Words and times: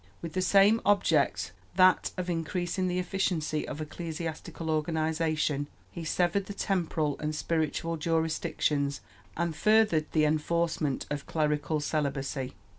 With 0.23 0.33
the 0.33 0.41
same 0.41 0.81
object, 0.83 1.51
that 1.75 2.09
of 2.17 2.27
increasing 2.27 2.87
the 2.87 2.97
efficiency 2.97 3.67
of 3.67 3.79
ecclesiastical 3.79 4.71
organization, 4.71 5.67
he 5.91 6.03
severed 6.03 6.47
the 6.47 6.55
temporal 6.55 7.19
and 7.19 7.35
spiritual 7.35 7.97
jurisdictions 7.97 9.01
and 9.37 9.55
furthered 9.55 10.11
the 10.13 10.25
enforcement 10.25 11.05
of 11.11 11.27
clerical 11.27 11.79
celibacy. 11.79 12.55